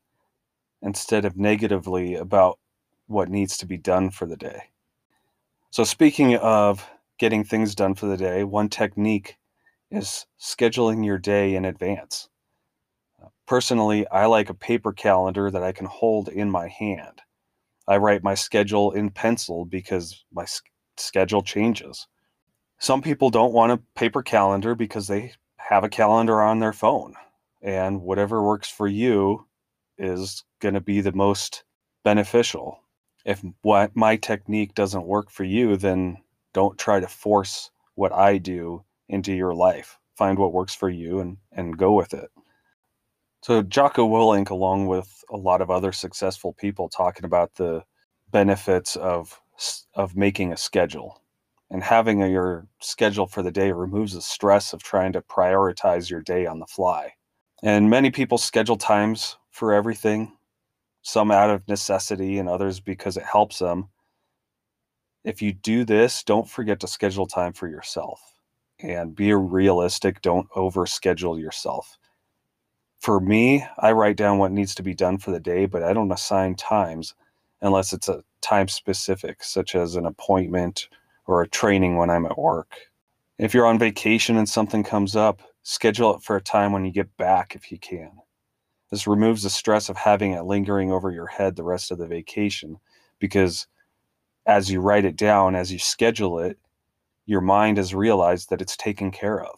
instead 0.81 1.23
of 1.23 1.37
negatively 1.37 2.15
about 2.15 2.59
what 3.07 3.29
needs 3.29 3.57
to 3.57 3.65
be 3.65 3.77
done 3.77 4.11
for 4.11 4.25
the 4.25 4.35
day. 4.35 4.63
So, 5.71 5.85
speaking 5.85 6.35
of 6.35 6.85
getting 7.17 7.45
things 7.45 7.75
done 7.75 7.95
for 7.95 8.07
the 8.07 8.17
day, 8.17 8.43
one 8.43 8.67
technique 8.67 9.37
is 9.89 10.25
scheduling 10.37 11.05
your 11.05 11.17
day 11.17 11.55
in 11.55 11.63
advance. 11.63 12.27
Personally, 13.47 14.05
I 14.09 14.25
like 14.25 14.49
a 14.49 14.53
paper 14.53 14.91
calendar 14.91 15.49
that 15.49 15.63
I 15.63 15.71
can 15.71 15.85
hold 15.85 16.27
in 16.27 16.51
my 16.51 16.67
hand. 16.67 17.21
I 17.87 17.97
write 17.97 18.21
my 18.21 18.35
schedule 18.35 18.91
in 18.91 19.11
pencil 19.11 19.63
because 19.63 20.25
my 20.33 20.45
schedule 20.97 21.41
changes. 21.41 22.05
Some 22.79 23.01
people 23.01 23.29
don't 23.29 23.53
want 23.53 23.71
a 23.71 23.81
paper 23.95 24.21
calendar 24.21 24.75
because 24.75 25.07
they 25.07 25.31
have 25.67 25.83
a 25.83 25.89
calendar 25.89 26.41
on 26.41 26.59
their 26.59 26.73
phone, 26.73 27.15
and 27.61 28.01
whatever 28.01 28.43
works 28.43 28.69
for 28.69 28.87
you 28.87 29.47
is 29.97 30.43
going 30.59 30.73
to 30.73 30.81
be 30.81 31.01
the 31.01 31.13
most 31.13 31.63
beneficial. 32.03 32.79
If 33.25 33.41
what 33.61 33.95
my 33.95 34.17
technique 34.17 34.75
doesn't 34.75 35.05
work 35.07 35.31
for 35.31 35.43
you, 35.43 35.77
then 35.77 36.17
don't 36.53 36.77
try 36.77 36.99
to 36.99 37.07
force 37.07 37.71
what 37.95 38.11
I 38.11 38.37
do 38.37 38.83
into 39.07 39.33
your 39.33 39.53
life. 39.53 39.97
Find 40.17 40.37
what 40.37 40.53
works 40.53 40.75
for 40.75 40.89
you 40.89 41.19
and, 41.19 41.37
and 41.51 41.77
go 41.77 41.93
with 41.93 42.13
it. 42.13 42.29
So 43.41 43.61
Jocko 43.61 44.07
Willink, 44.07 44.49
along 44.49 44.87
with 44.87 45.23
a 45.29 45.37
lot 45.37 45.61
of 45.61 45.71
other 45.71 45.91
successful 45.91 46.53
people, 46.53 46.89
talking 46.89 47.25
about 47.25 47.55
the 47.55 47.83
benefits 48.31 48.95
of 48.95 49.39
of 49.93 50.15
making 50.15 50.51
a 50.51 50.57
schedule 50.57 51.22
and 51.73 51.83
having 51.83 52.21
a, 52.21 52.29
your 52.29 52.67
schedule 52.79 53.25
for 53.25 53.41
the 53.41 53.51
day 53.51 53.71
removes 53.71 54.13
the 54.13 54.21
stress 54.21 54.73
of 54.73 54.83
trying 54.83 55.11
to 55.11 55.21
prioritize 55.21 56.07
your 56.07 56.21
day 56.21 56.45
on 56.45 56.59
the 56.59 56.67
fly. 56.67 57.11
And 57.63 57.89
many 57.89 58.11
people 58.11 58.37
schedule 58.37 58.77
times 58.77 59.37
for 59.49 59.73
everything, 59.73 60.37
some 61.01 61.31
out 61.31 61.49
of 61.49 61.67
necessity 61.67 62.37
and 62.37 62.47
others 62.47 62.79
because 62.79 63.17
it 63.17 63.23
helps 63.23 63.57
them. 63.57 63.89
If 65.23 65.41
you 65.41 65.51
do 65.51 65.83
this, 65.83 66.23
don't 66.23 66.47
forget 66.47 66.79
to 66.81 66.87
schedule 66.87 67.25
time 67.25 67.53
for 67.53 67.67
yourself 67.67 68.21
and 68.79 69.15
be 69.15 69.33
realistic. 69.33 70.21
Don't 70.21 70.49
overschedule 70.51 71.41
yourself. 71.41 71.97
For 72.99 73.19
me, 73.19 73.65
I 73.79 73.93
write 73.93 74.17
down 74.17 74.37
what 74.37 74.51
needs 74.51 74.75
to 74.75 74.83
be 74.83 74.93
done 74.93 75.17
for 75.17 75.31
the 75.31 75.39
day, 75.39 75.65
but 75.65 75.81
I 75.81 75.93
don't 75.93 76.11
assign 76.11 76.53
times 76.53 77.15
unless 77.61 77.93
it's 77.93 78.09
a 78.09 78.23
time 78.41 78.67
specific, 78.67 79.43
such 79.43 79.73
as 79.73 79.95
an 79.95 80.05
appointment 80.05 80.87
or 81.25 81.41
a 81.41 81.47
training 81.47 81.97
when 81.97 82.09
I'm 82.09 82.25
at 82.25 82.37
work. 82.37 82.75
If 83.39 83.53
you're 83.53 83.65
on 83.65 83.79
vacation 83.79 84.37
and 84.37 84.47
something 84.47 84.83
comes 84.83 85.15
up, 85.15 85.41
schedule 85.63 86.15
it 86.15 86.23
for 86.23 86.35
a 86.35 86.41
time 86.41 86.71
when 86.71 86.85
you 86.85 86.91
get 86.91 87.15
back 87.17 87.55
if 87.55 87.71
you 87.71 87.79
can. 87.79 88.11
This 88.91 89.07
removes 89.07 89.43
the 89.43 89.49
stress 89.49 89.89
of 89.89 89.97
having 89.97 90.33
it 90.33 90.43
lingering 90.43 90.91
over 90.91 91.09
your 91.11 91.27
head 91.27 91.55
the 91.55 91.63
rest 91.63 91.91
of 91.91 91.97
the 91.97 92.07
vacation 92.07 92.77
because 93.19 93.67
as 94.45 94.69
you 94.69 94.81
write 94.81 95.05
it 95.05 95.15
down, 95.15 95.55
as 95.55 95.71
you 95.71 95.79
schedule 95.79 96.39
it, 96.39 96.59
your 97.25 97.41
mind 97.41 97.77
has 97.77 97.95
realized 97.95 98.49
that 98.49 98.61
it's 98.61 98.75
taken 98.77 99.09
care 99.11 99.41
of. 99.41 99.57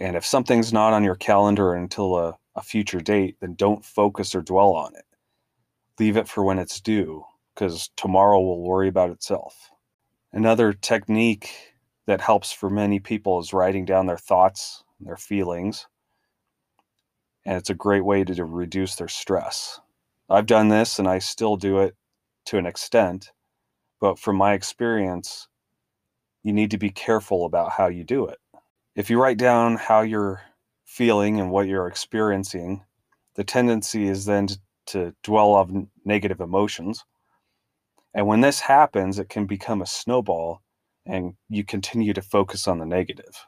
And 0.00 0.16
if 0.16 0.24
something's 0.24 0.72
not 0.72 0.94
on 0.94 1.04
your 1.04 1.14
calendar 1.14 1.74
until 1.74 2.16
a, 2.16 2.36
a 2.56 2.62
future 2.62 3.00
date, 3.00 3.36
then 3.40 3.54
don't 3.54 3.84
focus 3.84 4.34
or 4.34 4.42
dwell 4.42 4.72
on 4.72 4.94
it. 4.96 5.04
Leave 5.98 6.16
it 6.16 6.26
for 6.26 6.42
when 6.42 6.58
it's 6.58 6.80
due, 6.80 7.22
because 7.54 7.90
tomorrow 7.96 8.40
will 8.40 8.62
worry 8.62 8.88
about 8.88 9.10
itself. 9.10 9.70
Another 10.32 10.72
technique 10.72 11.74
that 12.06 12.22
helps 12.22 12.52
for 12.52 12.70
many 12.70 12.98
people 12.98 13.38
is 13.38 13.52
writing 13.52 13.84
down 13.84 14.06
their 14.06 14.16
thoughts, 14.16 14.82
their 14.98 15.16
feelings, 15.16 15.86
and 17.44 17.56
it's 17.56 17.70
a 17.70 17.74
great 17.74 18.04
way 18.04 18.24
to, 18.24 18.34
to 18.34 18.44
reduce 18.44 18.94
their 18.94 19.08
stress. 19.08 19.80
I've 20.30 20.46
done 20.46 20.68
this 20.68 20.98
and 20.98 21.06
I 21.06 21.18
still 21.18 21.56
do 21.56 21.80
it 21.80 21.94
to 22.46 22.56
an 22.56 22.66
extent, 22.66 23.30
but 24.00 24.18
from 24.18 24.36
my 24.36 24.54
experience, 24.54 25.48
you 26.42 26.52
need 26.52 26.70
to 26.70 26.78
be 26.78 26.90
careful 26.90 27.44
about 27.44 27.72
how 27.72 27.88
you 27.88 28.02
do 28.02 28.26
it. 28.26 28.38
If 28.96 29.10
you 29.10 29.20
write 29.20 29.38
down 29.38 29.76
how 29.76 30.00
you're 30.00 30.42
feeling 30.84 31.40
and 31.40 31.50
what 31.50 31.66
you're 31.66 31.86
experiencing, 31.86 32.84
the 33.34 33.44
tendency 33.44 34.08
is 34.08 34.24
then 34.24 34.46
to, 34.46 34.58
to 34.86 35.14
dwell 35.22 35.52
on 35.52 35.88
negative 36.04 36.40
emotions. 36.40 37.04
And 38.14 38.26
when 38.26 38.40
this 38.40 38.60
happens, 38.60 39.18
it 39.18 39.28
can 39.28 39.46
become 39.46 39.80
a 39.80 39.86
snowball 39.86 40.62
and 41.06 41.34
you 41.48 41.64
continue 41.64 42.12
to 42.12 42.22
focus 42.22 42.68
on 42.68 42.78
the 42.78 42.86
negative. 42.86 43.46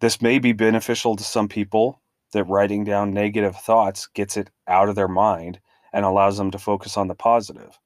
This 0.00 0.20
may 0.20 0.38
be 0.38 0.52
beneficial 0.52 1.16
to 1.16 1.24
some 1.24 1.48
people 1.48 2.02
that 2.32 2.44
writing 2.44 2.84
down 2.84 3.14
negative 3.14 3.56
thoughts 3.56 4.08
gets 4.08 4.36
it 4.36 4.50
out 4.66 4.88
of 4.88 4.94
their 4.94 5.08
mind 5.08 5.60
and 5.92 6.04
allows 6.04 6.36
them 6.36 6.50
to 6.50 6.58
focus 6.58 6.96
on 6.96 7.08
the 7.08 7.14
positive. 7.14 7.78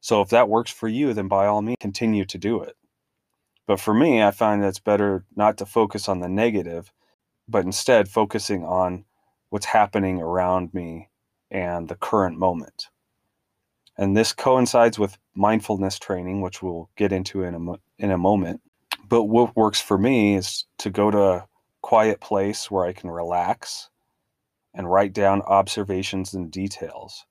So 0.00 0.22
if 0.22 0.30
that 0.30 0.48
works 0.48 0.70
for 0.70 0.88
you, 0.88 1.12
then 1.12 1.28
by 1.28 1.46
all 1.46 1.62
means, 1.62 1.76
continue 1.80 2.24
to 2.24 2.38
do 2.38 2.62
it. 2.62 2.76
But 3.66 3.80
for 3.80 3.94
me, 3.94 4.22
I 4.22 4.30
find 4.30 4.62
that 4.62 4.68
it's 4.68 4.80
better 4.80 5.24
not 5.36 5.58
to 5.58 5.66
focus 5.66 6.08
on 6.08 6.20
the 6.20 6.28
negative, 6.28 6.92
but 7.46 7.64
instead 7.64 8.08
focusing 8.08 8.64
on 8.64 9.04
what's 9.50 9.66
happening 9.66 10.20
around 10.20 10.72
me 10.72 11.10
and 11.50 11.88
the 11.88 11.94
current 11.94 12.38
moment. 12.38 12.88
And 13.98 14.16
this 14.16 14.32
coincides 14.32 14.98
with 14.98 15.18
mindfulness 15.34 15.98
training, 15.98 16.40
which 16.40 16.62
we'll 16.62 16.90
get 16.96 17.12
into 17.12 17.42
in 17.42 17.54
a, 17.54 17.74
in 18.04 18.10
a 18.10 18.18
moment. 18.18 18.60
But 19.08 19.24
what 19.24 19.56
works 19.56 19.80
for 19.80 19.98
me 19.98 20.36
is 20.36 20.64
to 20.78 20.90
go 20.90 21.10
to 21.10 21.22
a 21.22 21.46
quiet 21.82 22.20
place 22.20 22.70
where 22.70 22.84
I 22.84 22.92
can 22.92 23.10
relax 23.10 23.90
and 24.74 24.90
write 24.90 25.12
down 25.12 25.42
observations 25.42 26.34
and 26.34 26.50
details, 26.50 27.26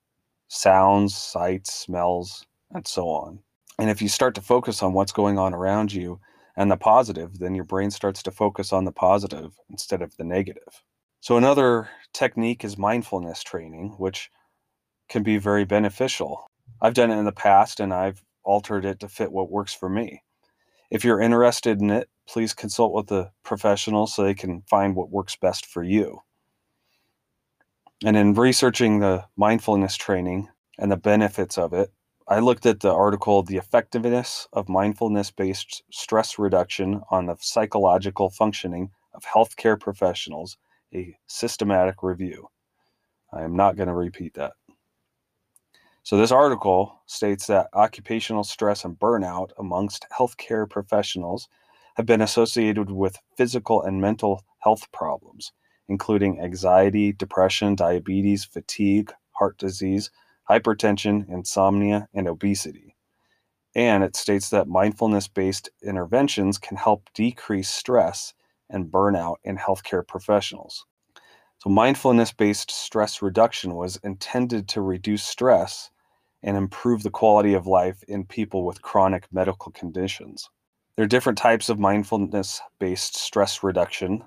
sounds, 0.48 1.16
sights, 1.16 1.74
smells, 1.74 2.46
and 2.72 2.88
so 2.88 3.10
on. 3.10 3.40
And 3.80 3.90
if 3.90 4.02
you 4.02 4.10
start 4.10 4.36
to 4.36 4.42
focus 4.42 4.84
on 4.84 4.94
what's 4.94 5.12
going 5.12 5.40
on 5.40 5.54
around 5.54 5.92
you 5.92 6.20
and 6.56 6.70
the 6.70 6.78
positive, 6.78 7.40
then 7.40 7.56
your 7.56 7.64
brain 7.64 7.90
starts 7.90 8.22
to 8.24 8.32
focus 8.32 8.72
on 8.74 8.86
the 8.86 8.92
positive 8.92 9.54
instead 9.70 10.02
of 10.02 10.16
the 10.18 10.24
negative. 10.24 10.84
So, 11.22 11.38
another 11.38 11.90
technique 12.14 12.64
is 12.64 12.78
mindfulness 12.78 13.44
training, 13.44 13.96
which 13.98 14.30
can 15.10 15.24
be 15.24 15.38
very 15.38 15.66
beneficial. 15.66 16.48
I've 16.82 16.94
done 16.94 17.12
it 17.12 17.18
in 17.18 17.26
the 17.26 17.32
past 17.32 17.80
and 17.80 17.94
I've 17.94 18.24
altered 18.44 18.86
it 18.86 19.00
to 19.02 19.08
fit 19.08 19.32
what 19.32 19.52
works 19.52 19.74
for 19.74 19.90
me. 19.90 20.24
If 20.90 21.06
you're 21.06 21.22
interested 21.22 21.80
in 21.80 21.90
it, 21.90 22.10
please 22.28 22.54
consult 22.54 22.94
with 22.94 23.12
a 23.12 23.32
professional 23.44 24.08
so 24.08 24.24
they 24.24 24.34
can 24.34 24.64
find 24.64 24.96
what 24.96 25.12
works 25.12 25.36
best 25.36 25.66
for 25.66 25.84
you. 25.84 26.22
And 28.04 28.18
in 28.18 28.34
researching 28.34 29.00
the 29.00 29.26
mindfulness 29.38 29.96
training 29.96 30.50
and 30.80 30.92
the 30.92 30.98
benefits 30.98 31.58
of 31.58 31.72
it, 31.74 31.92
I 32.28 32.40
looked 32.40 32.66
at 32.66 32.80
the 32.80 32.94
article, 32.94 33.44
The 33.44 33.58
Effectiveness 33.58 34.48
of 34.54 34.70
Mindfulness 34.70 35.32
Based 35.32 35.84
Stress 35.92 36.40
Reduction 36.40 37.02
on 37.12 37.28
the 37.28 37.36
Psychological 37.40 38.30
Functioning 38.30 38.92
of 39.14 39.24
Healthcare 39.26 39.80
Professionals, 39.80 40.58
a 40.94 41.16
systematic 41.28 42.02
review. 42.02 42.48
I 43.34 43.44
am 43.44 43.56
not 43.56 43.76
going 43.76 43.88
to 43.88 43.94
repeat 43.94 44.34
that. 44.36 44.54
So, 46.04 46.16
this 46.16 46.32
article 46.32 47.02
states 47.08 47.48
that 47.48 47.70
occupational 47.74 48.44
stress 48.44 48.86
and 48.86 49.00
burnout 49.00 49.50
amongst 49.58 50.06
healthcare 50.16 50.70
professionals 50.70 51.48
have 51.96 52.06
been 52.06 52.22
associated 52.22 52.92
with 52.92 53.18
physical 53.36 53.82
and 53.82 54.00
mental 54.00 54.46
health 54.60 54.92
problems, 54.92 55.54
including 55.88 56.40
anxiety, 56.40 57.12
depression, 57.12 57.74
diabetes, 57.74 58.46
fatigue, 58.46 59.12
heart 59.32 59.58
disease, 59.58 60.12
hypertension, 60.48 61.28
insomnia, 61.28 62.08
and 62.14 62.28
obesity. 62.28 62.96
And 63.76 64.04
it 64.04 64.16
states 64.16 64.50
that 64.52 64.68
mindfulness 64.68 65.28
based 65.28 65.70
interventions 65.84 66.58
can 66.58 66.78
help 66.78 67.10
decrease 67.14 67.70
stress 67.70 68.34
and 68.70 68.92
burnout 68.92 69.38
in 69.44 69.58
healthcare 69.58 70.08
professionals. 70.08 70.86
So, 71.64 71.70
mindfulness 71.70 72.32
based 72.34 72.72
stress 72.72 73.22
reduction 73.22 73.76
was 73.76 73.98
intended 73.98 74.68
to 74.70 74.82
reduce 74.82 75.24
stress 75.24 75.92
and 76.42 76.58
improve 76.58 77.04
the 77.04 77.12
quality 77.12 77.54
of 77.54 77.68
life 77.68 78.02
in 78.08 78.26
people 78.26 78.66
with 78.66 78.82
chronic 78.82 79.28
medical 79.32 79.72
conditions. 79.72 80.50
There 80.96 81.04
are 81.06 81.08
different 81.08 81.38
types 81.38 81.70
of 81.70 81.78
mindfulness 81.78 82.62
based 82.80 83.16
stress 83.16 83.62
reduction. 83.62 84.24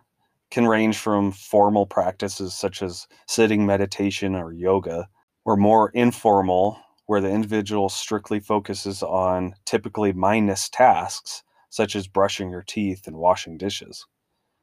Can 0.52 0.68
range 0.68 0.96
from 0.96 1.32
formal 1.32 1.86
practices 1.86 2.54
such 2.54 2.82
as 2.82 3.08
sitting 3.26 3.66
meditation 3.66 4.36
or 4.36 4.52
yoga, 4.52 5.08
or 5.44 5.56
more 5.56 5.90
informal, 5.90 6.78
where 7.06 7.20
the 7.20 7.30
individual 7.30 7.88
strictly 7.88 8.38
focuses 8.38 9.02
on 9.02 9.56
typically 9.64 10.12
mindless 10.12 10.68
tasks 10.68 11.42
such 11.68 11.96
as 11.96 12.06
brushing 12.06 12.50
your 12.50 12.62
teeth 12.62 13.08
and 13.08 13.16
washing 13.16 13.58
dishes. 13.58 14.06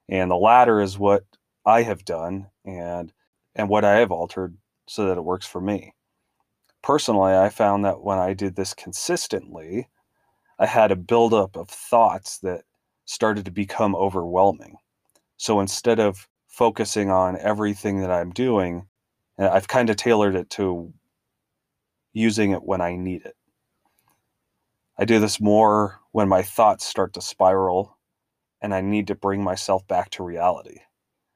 And 0.08 0.32
the 0.32 0.38
latter 0.38 0.80
is 0.80 0.98
what 0.98 1.26
I 1.66 1.82
have 1.84 2.06
done 2.06 2.48
and 2.66 3.12
and 3.56 3.70
what 3.70 3.86
I 3.86 3.98
have 4.00 4.12
altered 4.12 4.58
so 4.88 5.06
that 5.08 5.18
it 5.18 5.24
works 5.24 5.46
for 5.46 5.62
me. 5.62 5.94
Personally, 6.84 7.34
I 7.34 7.50
found 7.50 7.86
that 7.86 8.02
when 8.02 8.18
I 8.20 8.34
did 8.34 8.56
this 8.56 8.74
consistently, 8.74 9.90
I 10.60 10.66
had 10.66 10.92
a 10.92 10.96
buildup 10.96 11.56
of 11.56 11.70
thoughts 11.70 12.40
that 12.40 12.64
started 13.06 13.46
to 13.46 13.52
become 13.52 13.96
overwhelming. 13.96 14.78
So 15.38 15.60
instead 15.60 16.00
of 16.00 16.28
focusing 16.48 17.10
on 17.10 17.38
everything 17.40 18.02
that 18.02 18.12
I'm 18.12 18.32
doing, 18.32 18.88
eh, 19.40 19.50
I've 19.50 19.68
kind 19.68 19.90
of 19.90 19.98
tailored 19.98 20.36
it 20.36 20.50
to 20.52 20.94
using 22.14 22.52
it 22.52 22.64
when 22.64 22.82
I 22.82 22.96
need 22.96 23.26
it. 23.26 23.36
I 24.98 25.06
do 25.06 25.20
this 25.20 25.42
more 25.42 26.00
when 26.12 26.30
my 26.30 26.42
thoughts 26.42 26.86
start 26.86 27.14
to 27.14 27.22
spiral 27.22 27.98
and 28.62 28.74
I 28.74 28.82
need 28.82 29.08
to 29.08 29.16
bring 29.16 29.44
myself 29.44 29.88
back 29.88 30.12
to 30.12 30.24
reality. 30.24 30.80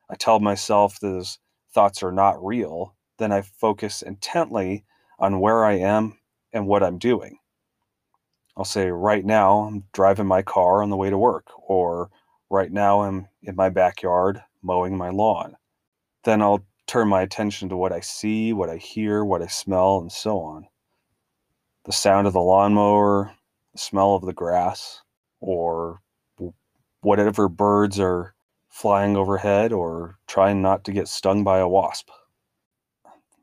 I 0.09 0.15
tell 0.15 0.39
myself 0.39 0.99
those 0.99 1.39
thoughts 1.73 2.03
are 2.03 2.11
not 2.11 2.43
real, 2.43 2.95
then 3.17 3.31
I 3.31 3.41
focus 3.41 4.01
intently 4.01 4.85
on 5.19 5.39
where 5.39 5.65
I 5.65 5.73
am 5.73 6.17
and 6.53 6.67
what 6.67 6.83
I'm 6.83 6.97
doing. 6.97 7.39
I'll 8.57 8.65
say, 8.65 8.89
right 8.89 9.25
now, 9.25 9.61
I'm 9.61 9.85
driving 9.93 10.27
my 10.27 10.41
car 10.41 10.81
on 10.81 10.89
the 10.89 10.97
way 10.97 11.09
to 11.09 11.17
work, 11.17 11.47
or 11.57 12.09
right 12.49 12.71
now, 12.71 13.01
I'm 13.01 13.27
in 13.43 13.55
my 13.55 13.69
backyard 13.69 14.41
mowing 14.61 14.97
my 14.97 15.09
lawn. 15.09 15.55
Then 16.23 16.41
I'll 16.41 16.65
turn 16.87 17.09
my 17.09 17.21
attention 17.21 17.69
to 17.69 17.77
what 17.77 17.91
I 17.91 17.99
see, 17.99 18.53
what 18.53 18.69
I 18.69 18.77
hear, 18.77 19.25
what 19.25 19.41
I 19.41 19.47
smell, 19.47 19.97
and 19.97 20.11
so 20.11 20.39
on. 20.39 20.67
The 21.85 21.91
sound 21.91 22.27
of 22.27 22.33
the 22.33 22.39
lawnmower, 22.39 23.33
the 23.73 23.79
smell 23.79 24.15
of 24.15 24.25
the 24.25 24.33
grass, 24.33 25.01
or 25.41 26.01
whatever 27.01 27.49
birds 27.49 27.99
are 27.99 28.34
flying 28.75 29.15
overhead, 29.15 29.71
or 29.71 30.17
trying 30.27 30.61
not 30.61 30.83
to 30.83 30.91
get 30.91 31.07
stung 31.07 31.45
by 31.45 31.59
a 31.59 31.67
wasp. 31.67 32.09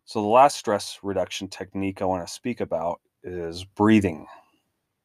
So, 0.05 0.21
the 0.21 0.29
last 0.29 0.59
stress 0.59 0.99
reduction 1.03 1.49
technique 1.49 2.03
I 2.03 2.05
want 2.05 2.27
to 2.27 2.31
speak 2.31 2.61
about 2.61 3.01
is 3.25 3.65
breathing. 3.65 4.27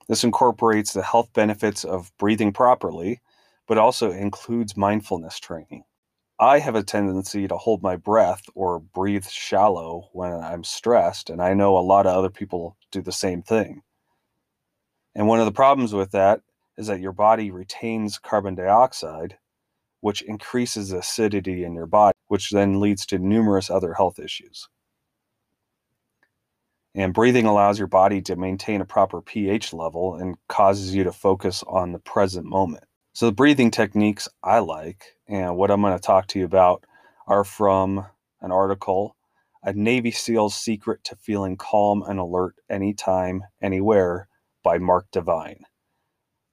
This 0.10 0.25
incorporates 0.25 0.91
the 0.91 1.01
health 1.01 1.31
benefits 1.34 1.86
of 1.86 2.12
breathing 2.17 2.51
properly, 2.51 3.22
but 3.69 3.77
also 3.77 4.12
includes 4.12 4.75
mindfulness 4.75 5.39
training. 5.39 5.86
I 6.38 6.60
have 6.60 6.75
a 6.75 6.84
tendency 6.84 7.48
to 7.48 7.55
hold 7.55 7.81
my 7.81 7.96
breath 7.96 8.43
or 8.53 8.79
breathe 8.79 9.27
shallow 9.29 10.10
when 10.12 10.34
I'm 10.34 10.65
stressed, 10.65 11.29
and 11.29 11.41
I 11.41 11.53
know 11.53 11.77
a 11.77 11.79
lot 11.79 12.05
of 12.05 12.13
other 12.13 12.29
people 12.29 12.75
do 12.91 13.01
the 13.01 13.13
same 13.13 13.43
thing. 13.43 13.81
And 15.15 15.25
one 15.25 15.39
of 15.39 15.46
the 15.46 15.53
problems 15.53 15.93
with 15.93 16.12
that 16.12 16.41
is 16.77 16.88
that 16.88 17.00
your 17.00 17.13
body 17.13 17.50
retains 17.50 18.19
carbon 18.19 18.55
dioxide, 18.55 19.38
which 20.01 20.22
increases 20.22 20.92
acidity 20.92 21.63
in 21.63 21.74
your 21.74 21.86
body, 21.88 22.16
which 22.27 22.50
then 22.51 22.80
leads 22.80 23.06
to 23.08 23.20
numerous 23.20 23.70
other 23.70 23.94
health 23.94 24.20
issues. 24.20 24.68
And 26.96 27.13
breathing 27.13 27.46
allows 27.46 27.77
your 27.77 27.88
body 27.88 28.22
to 28.24 28.36
maintain 28.36 28.82
a 28.82 28.86
proper 28.86 29.22
pH 29.22 29.72
level 29.74 30.16
and 30.16 30.36
causes 30.50 30.96
you 30.96 31.04
to 31.04 31.12
focus 31.12 31.63
on 31.68 31.92
the 31.92 32.00
present 32.00 32.46
moment. 32.46 32.84
So, 33.13 33.27
the 33.27 33.32
breathing 33.32 33.72
techniques 33.72 34.27
I 34.44 34.60
like 34.60 35.04
and 35.27 35.58
what 35.58 35.72
I'm 35.72 35.82
going 35.82 35.94
to 35.96 36.00
talk 36.00 36.27
to 36.27 36.40
you 36.40 36.46
about 36.46 36.83
are 37.27 37.44
from 37.44 38.05
an 38.42 38.51
article, 38.51 39.16
A 39.64 39.74
Navy 39.74 40.12
SEAL's 40.12 40.55
Secret 40.55 41.03
to 41.05 41.16
Feeling 41.16 41.57
Calm 41.57 42.03
and 42.03 42.20
Alert 42.20 42.55
Anytime, 42.70 43.44
Anywhere 43.62 44.27
by 44.64 44.77
Mark 44.77 45.07
Divine. 45.12 45.64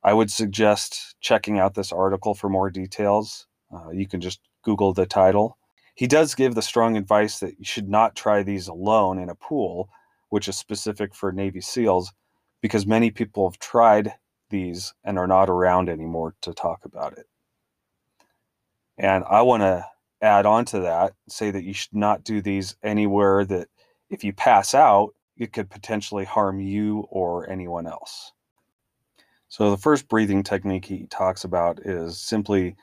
I 0.04 0.12
would 0.12 0.30
suggest 0.30 1.16
checking 1.20 1.58
out 1.58 1.74
this 1.74 1.90
article 1.90 2.34
for 2.34 2.50
more 2.50 2.68
details. 2.68 3.46
Uh, 3.74 3.90
you 3.90 4.06
can 4.06 4.20
just 4.20 4.40
Google 4.62 4.92
the 4.92 5.06
title. 5.06 5.56
He 5.94 6.06
does 6.06 6.34
give 6.34 6.54
the 6.54 6.62
strong 6.62 6.96
advice 6.96 7.40
that 7.40 7.58
you 7.58 7.64
should 7.64 7.88
not 7.88 8.14
try 8.14 8.42
these 8.42 8.68
alone 8.68 9.18
in 9.18 9.30
a 9.30 9.34
pool, 9.34 9.88
which 10.28 10.46
is 10.46 10.56
specific 10.58 11.14
for 11.14 11.32
Navy 11.32 11.62
SEALs, 11.62 12.12
because 12.60 12.86
many 12.86 13.10
people 13.10 13.48
have 13.48 13.58
tried 13.58 14.12
these 14.50 14.92
and 15.04 15.18
are 15.18 15.26
not 15.26 15.48
around 15.48 15.88
anymore 15.88 16.34
to 16.42 16.52
talk 16.52 16.84
about 16.84 17.16
it. 17.16 17.26
And 18.98 19.24
I 19.28 19.40
want 19.40 19.62
to 19.62 19.86
add 20.20 20.44
on 20.44 20.66
to 20.66 20.80
that, 20.80 21.14
say 21.28 21.50
that 21.50 21.64
you 21.64 21.72
should 21.72 21.94
not 21.94 22.24
do 22.24 22.42
these 22.42 22.76
anywhere 22.82 23.44
that 23.46 23.68
if 24.10 24.22
you 24.22 24.34
pass 24.34 24.74
out, 24.74 25.14
it 25.38 25.52
could 25.52 25.70
potentially 25.70 26.26
harm 26.26 26.60
you 26.60 27.06
or 27.10 27.48
anyone 27.48 27.86
else. 27.86 28.34
So, 29.56 29.70
the 29.70 29.76
first 29.76 30.08
breathing 30.08 30.42
technique 30.42 30.84
he 30.84 31.06
talks 31.06 31.44
about 31.44 31.78
is 31.86 32.18
simply 32.18 32.74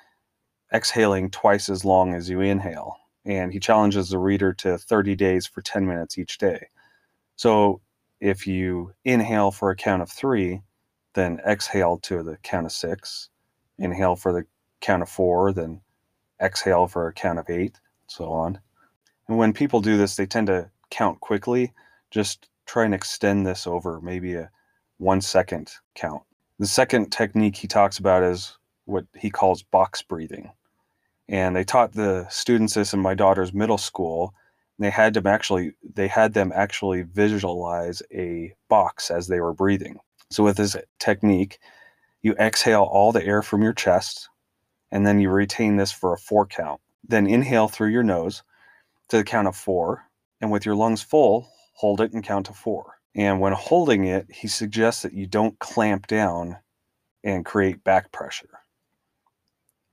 exhaling 0.73 1.29
twice 1.29 1.67
as 1.67 1.84
long 1.84 2.13
as 2.13 2.29
you 2.29 2.39
inhale. 2.39 2.95
And 3.25 3.51
he 3.51 3.60
challenges 3.60 4.07
the 4.07 4.17
reader 4.17 4.53
to 4.53 4.77
30 4.77 5.17
days 5.17 5.45
for 5.45 5.62
10 5.62 5.86
minutes 5.86 6.17
each 6.17 6.38
day. 6.38 6.67
So, 7.36 7.81
if 8.21 8.47
you 8.47 8.93
inhale 9.03 9.51
for 9.51 9.69
a 9.69 9.75
count 9.75 10.01
of 10.01 10.10
three, 10.10 10.62
then 11.13 11.41
exhale 11.45 11.97
to 12.03 12.23
the 12.23 12.38
count 12.38 12.67
of 12.67 12.71
six, 12.71 13.27
inhale 13.77 14.15
for 14.15 14.31
the 14.31 14.45
count 14.79 15.03
of 15.03 15.10
four, 15.10 15.51
then 15.51 15.81
exhale 16.41 16.88
for 16.88 17.05
a 17.05 17.13
count 17.13 17.38
of 17.38 17.49
eight, 17.49 17.81
so 18.07 18.31
on. 18.31 18.62
And 19.27 19.38
when 19.38 19.51
people 19.51 19.81
do 19.81 19.97
this, 19.97 20.15
they 20.15 20.25
tend 20.25 20.47
to 20.47 20.71
count 20.89 21.19
quickly. 21.19 21.73
Just 22.12 22.47
try 22.65 22.86
and 22.86 22.93
extend 22.93 23.45
this 23.45 23.67
over 23.67 23.99
maybe 23.99 24.36
a 24.36 24.49
one 24.99 25.19
second 25.19 25.69
count. 25.95 26.23
The 26.62 26.67
second 26.67 27.10
technique 27.10 27.56
he 27.56 27.67
talks 27.67 27.97
about 27.97 28.21
is 28.21 28.56
what 28.86 29.06
he 29.17 29.32
calls 29.32 29.63
box 29.63 30.04
breathing. 30.04 30.52
And 31.28 31.56
they 31.56 31.63
taught 31.63 31.93
the 31.93 32.28
students 32.30 32.76
this 32.76 32.93
in 32.93 33.00
my 33.00 33.15
daughter's 33.15 33.52
middle 33.52 33.80
school. 33.80 34.36
They 34.78 34.91
had 34.91 35.15
them 35.15 35.26
actually 35.26 35.71
they 35.95 36.08
had 36.08 36.36
them 36.36 36.52
actually 36.54 37.02
visualize 37.02 38.04
a 38.13 38.54
box 38.69 39.10
as 39.10 39.26
they 39.26 39.39
were 39.39 39.56
breathing. 39.56 39.97
So, 40.30 40.43
with 40.43 40.58
this 40.58 40.76
technique, 41.00 41.58
you 42.21 42.34
exhale 42.34 42.84
all 42.84 43.12
the 43.12 43.26
air 43.26 43.41
from 43.41 43.63
your 43.63 43.74
chest 43.74 44.30
and 44.91 45.04
then 45.04 45.19
you 45.19 45.32
retain 45.32 45.78
this 45.78 45.91
for 45.91 46.13
a 46.13 46.19
four 46.19 46.45
count. 46.45 46.80
Then 47.04 47.26
inhale 47.26 47.69
through 47.69 47.89
your 47.89 48.04
nose 48.04 48.43
to 49.10 49.17
the 49.17 49.24
count 49.24 49.47
of 49.47 49.56
four. 49.56 50.04
And 50.39 50.52
with 50.52 50.67
your 50.67 50.76
lungs 50.76 51.02
full, 51.02 51.52
hold 51.74 52.02
it 52.02 52.13
and 52.13 52.24
count 52.24 52.45
to 52.45 52.54
four. 52.54 53.01
And 53.15 53.39
when 53.39 53.54
holding 53.54 54.06
it, 54.06 54.28
he 54.32 54.47
suggests 54.47 55.02
that 55.04 55.13
you 55.13 55.28
don't 55.28 55.60
clamp 55.60 56.08
down 56.08 56.58
and 57.24 57.45
create 57.45 57.84
back 57.84 58.12
pressure. 58.12 58.50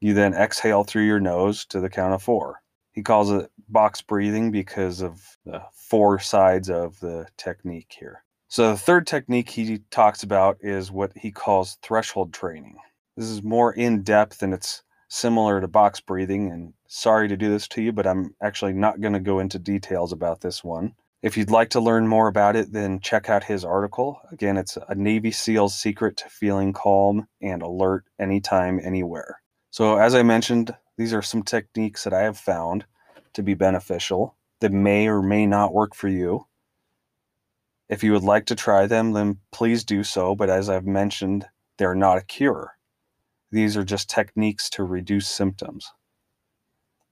You 0.00 0.14
then 0.14 0.34
exhale 0.34 0.84
through 0.84 1.06
your 1.06 1.20
nose 1.20 1.64
to 1.66 1.80
the 1.80 1.90
count 1.90 2.14
of 2.14 2.22
four. 2.22 2.62
He 2.92 3.02
calls 3.02 3.30
it 3.30 3.50
box 3.68 4.00
breathing 4.00 4.50
because 4.50 5.02
of 5.02 5.36
the 5.44 5.62
four 5.72 6.18
sides 6.18 6.70
of 6.70 6.98
the 7.00 7.26
technique 7.36 7.94
here. 7.98 8.24
So, 8.48 8.70
the 8.70 8.78
third 8.78 9.06
technique 9.06 9.50
he 9.50 9.80
talks 9.90 10.22
about 10.22 10.56
is 10.60 10.90
what 10.90 11.12
he 11.16 11.30
calls 11.30 11.76
threshold 11.82 12.32
training. 12.32 12.78
This 13.16 13.28
is 13.28 13.42
more 13.42 13.72
in 13.72 14.02
depth 14.02 14.42
and 14.42 14.54
it's 14.54 14.82
similar 15.08 15.60
to 15.60 15.68
box 15.68 16.00
breathing. 16.00 16.50
And 16.50 16.72
sorry 16.86 17.28
to 17.28 17.36
do 17.36 17.50
this 17.50 17.68
to 17.68 17.82
you, 17.82 17.92
but 17.92 18.06
I'm 18.06 18.34
actually 18.42 18.72
not 18.72 19.00
going 19.00 19.12
to 19.14 19.20
go 19.20 19.38
into 19.38 19.58
details 19.58 20.12
about 20.12 20.40
this 20.40 20.62
one. 20.62 20.94
If 21.20 21.36
you'd 21.36 21.50
like 21.50 21.70
to 21.70 21.80
learn 21.80 22.06
more 22.06 22.28
about 22.28 22.54
it, 22.54 22.72
then 22.72 23.00
check 23.00 23.28
out 23.28 23.42
his 23.42 23.64
article. 23.64 24.20
Again, 24.30 24.56
it's 24.56 24.78
a 24.88 24.94
Navy 24.94 25.32
SEAL's 25.32 25.74
secret 25.74 26.16
to 26.18 26.28
feeling 26.28 26.72
calm 26.72 27.26
and 27.42 27.60
alert 27.60 28.04
anytime, 28.20 28.78
anywhere. 28.80 29.40
So, 29.70 29.98
as 29.98 30.14
I 30.14 30.22
mentioned, 30.22 30.76
these 30.96 31.12
are 31.12 31.22
some 31.22 31.42
techniques 31.42 32.04
that 32.04 32.12
I 32.12 32.20
have 32.20 32.38
found 32.38 32.84
to 33.32 33.42
be 33.42 33.54
beneficial 33.54 34.36
that 34.60 34.72
may 34.72 35.08
or 35.08 35.20
may 35.20 35.44
not 35.44 35.74
work 35.74 35.94
for 35.94 36.08
you. 36.08 36.46
If 37.88 38.04
you 38.04 38.12
would 38.12 38.22
like 38.22 38.46
to 38.46 38.54
try 38.54 38.86
them, 38.86 39.12
then 39.12 39.38
please 39.50 39.82
do 39.82 40.04
so. 40.04 40.36
But 40.36 40.50
as 40.50 40.68
I've 40.68 40.86
mentioned, 40.86 41.46
they're 41.78 41.96
not 41.96 42.18
a 42.18 42.24
cure. 42.24 42.76
These 43.50 43.76
are 43.76 43.84
just 43.84 44.08
techniques 44.08 44.70
to 44.70 44.84
reduce 44.84 45.26
symptoms. 45.26 45.90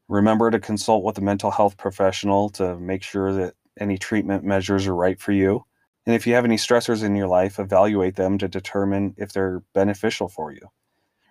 Remember 0.09 0.49
to 0.53 0.61
consult 0.61 1.03
with 1.03 1.19
a 1.19 1.23
mental 1.23 1.51
health 1.51 1.77
professional 1.77 2.51
to 2.51 2.79
make 2.79 3.03
sure 3.03 3.33
that 3.33 3.55
any 3.79 3.99
treatment 3.99 4.45
measures 4.45 4.87
are 4.87 4.95
right 4.95 5.21
for 5.21 5.33
you. 5.33 5.65
And 6.07 6.15
if 6.15 6.27
you 6.27 6.35
have 6.35 6.45
any 6.45 6.57
stressors 6.57 7.03
in 7.03 7.17
your 7.17 7.27
life, 7.27 7.59
evaluate 7.59 8.17
them 8.17 8.39
to 8.39 8.49
determine 8.49 9.15
if 9.17 9.33
they're 9.33 9.63
beneficial 9.75 10.29
for 10.29 10.53
you. 10.53 10.71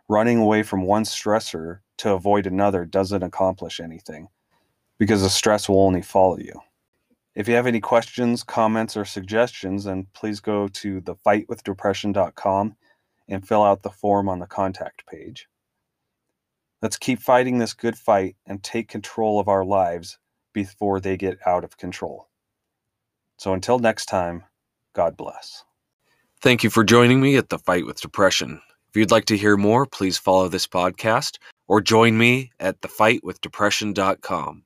Running 0.08 0.39
away 0.39 0.63
from 0.63 0.84
one 0.84 1.03
stressor 1.03 1.79
to 1.97 2.12
avoid 2.12 2.45
another 2.45 2.86
doesn't 2.86 3.23
accomplish 3.23 3.79
anything 3.79 4.27
because 4.97 5.21
the 5.21 5.29
stress 5.29 5.67
will 5.67 5.81
only 5.81 6.01
follow 6.01 6.38
you. 6.38 6.62
If 7.36 7.47
you 7.47 7.55
have 7.55 7.67
any 7.67 7.81
questions, 7.81 8.43
comments, 8.43 8.95
or 8.95 9.03
suggestions, 9.03 9.84
then 9.86 10.08
please 10.13 10.39
go 10.39 10.67
to 10.69 11.01
thefightwithdepression.com 11.01 12.75
and 13.27 13.47
fill 13.47 13.63
out 13.63 13.84
the 13.84 13.89
form 13.89 14.29
on 14.29 14.39
the 14.39 14.45
contact 14.45 15.05
page. 15.08 15.47
Let's 16.81 16.97
keep 16.97 17.19
fighting 17.19 17.58
this 17.58 17.73
good 17.73 17.97
fight 17.97 18.36
and 18.45 18.63
take 18.63 18.88
control 18.88 19.39
of 19.39 19.47
our 19.47 19.65
lives 19.65 20.17
before 20.53 20.99
they 20.99 21.17
get 21.17 21.39
out 21.45 21.63
of 21.63 21.77
control. 21.77 22.29
So 23.37 23.53
until 23.53 23.79
next 23.79 24.05
time, 24.05 24.43
God 24.93 25.17
bless. 25.17 25.63
Thank 26.41 26.63
you 26.63 26.69
for 26.69 26.83
joining 26.83 27.21
me 27.21 27.37
at 27.37 27.49
The 27.49 27.59
Fight 27.59 27.85
with 27.85 28.01
Depression. 28.01 28.61
If 28.89 28.95
you'd 28.95 29.11
like 29.11 29.25
to 29.25 29.37
hear 29.37 29.57
more, 29.57 29.85
please 29.85 30.17
follow 30.17 30.47
this 30.47 30.67
podcast 30.67 31.37
or 31.67 31.81
join 31.81 32.17
me 32.17 32.51
at 32.59 32.79
thefightwithdepression.com. 32.81 34.63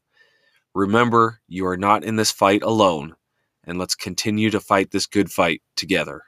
Remember, 0.75 1.41
you 1.47 1.65
are 1.65 1.77
not 1.77 2.03
in 2.03 2.15
this 2.15 2.31
fight 2.31 2.61
alone, 2.61 3.15
and 3.63 3.79
let's 3.79 3.95
continue 3.95 4.51
to 4.51 4.59
fight 4.59 4.91
this 4.91 5.07
good 5.07 5.31
fight 5.31 5.61
together. 5.75 6.21